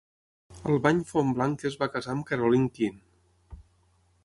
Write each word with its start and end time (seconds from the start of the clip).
Albany 0.71 1.01
Fonblanque 1.09 1.69
es 1.71 1.77
va 1.83 1.89
casar 1.97 2.15
amb 2.15 2.27
Caroline 2.33 2.73
Keane. 2.79 3.59